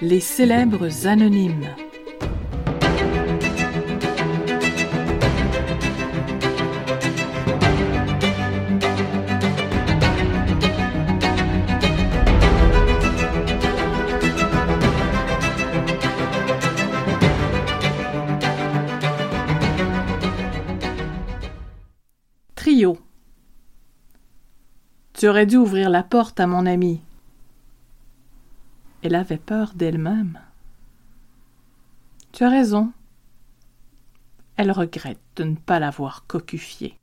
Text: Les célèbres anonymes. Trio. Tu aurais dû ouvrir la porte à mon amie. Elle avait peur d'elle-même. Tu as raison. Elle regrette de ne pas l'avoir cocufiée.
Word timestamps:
Les 0.00 0.18
célèbres 0.18 1.06
anonymes. 1.06 1.68
Trio. 22.56 23.11
Tu 25.14 25.28
aurais 25.28 25.46
dû 25.46 25.56
ouvrir 25.56 25.90
la 25.90 26.02
porte 26.02 26.40
à 26.40 26.46
mon 26.46 26.66
amie. 26.66 27.00
Elle 29.02 29.14
avait 29.14 29.36
peur 29.36 29.72
d'elle-même. 29.74 30.40
Tu 32.32 32.44
as 32.44 32.48
raison. 32.48 32.92
Elle 34.56 34.70
regrette 34.70 35.20
de 35.36 35.44
ne 35.44 35.56
pas 35.56 35.78
l'avoir 35.78 36.26
cocufiée. 36.26 36.96